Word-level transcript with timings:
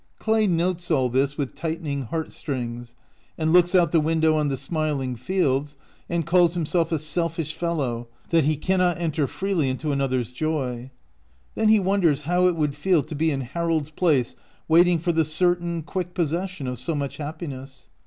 Clay 0.17 0.47
notes 0.47 0.89
all 0.89 1.09
this 1.09 1.37
with 1.37 1.53
tighten 1.53 1.85
ing 1.85 2.05
heartstrings, 2.05 2.95
and 3.37 3.53
looks 3.53 3.75
out 3.75 3.91
the 3.91 3.99
window 3.99 4.35
on 4.35 4.47
the 4.47 4.57
smiling 4.57 5.15
fields, 5.15 5.77
and 6.09 6.25
calls 6.25 6.55
himself 6.55 6.91
a 6.91 6.97
self 6.97 7.37
ish 7.37 7.53
fellow 7.53 8.07
that 8.31 8.43
he 8.45 8.55
cannot 8.57 8.97
enter 8.99 9.27
freely 9.27 9.69
into 9.69 9.91
another's 9.91 10.31
joy. 10.31 10.89
Then 11.53 11.69
he 11.69 11.79
wonders 11.79 12.23
how 12.23 12.47
it 12.47 12.55
would 12.55 12.75
feel 12.75 13.03
to 13.03 13.13
be 13.13 13.29
in 13.29 13.41
Harold's 13.41 13.91
place 13.91 14.35
waiting 14.67 14.97
for 14.97 15.11
the 15.11 15.23
certain, 15.23 15.83
quick 15.83 16.15
possession 16.15 16.65
of 16.65 16.79
so 16.79 16.95
much 16.95 17.17
happiness. 17.17 17.89